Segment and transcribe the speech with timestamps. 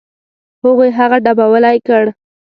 [0.63, 2.03] هغوی هغه ډبولی کړ.